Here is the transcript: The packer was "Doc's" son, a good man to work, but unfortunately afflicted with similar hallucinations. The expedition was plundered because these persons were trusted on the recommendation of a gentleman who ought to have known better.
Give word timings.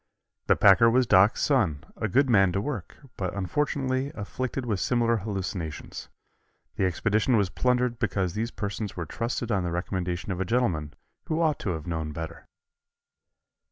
The 0.47 0.55
packer 0.55 0.89
was 0.89 1.05
"Doc's" 1.05 1.43
son, 1.43 1.83
a 1.95 2.07
good 2.07 2.27
man 2.27 2.51
to 2.53 2.59
work, 2.59 2.97
but 3.17 3.35
unfortunately 3.35 4.11
afflicted 4.15 4.65
with 4.65 4.79
similar 4.79 5.17
hallucinations. 5.17 6.09
The 6.75 6.85
expedition 6.85 7.37
was 7.37 7.51
plundered 7.51 7.99
because 7.99 8.33
these 8.33 8.49
persons 8.49 8.97
were 8.97 9.05
trusted 9.05 9.51
on 9.51 9.63
the 9.63 9.69
recommendation 9.69 10.31
of 10.31 10.41
a 10.41 10.43
gentleman 10.43 10.95
who 11.25 11.39
ought 11.39 11.59
to 11.59 11.73
have 11.73 11.85
known 11.85 12.13
better. 12.13 12.47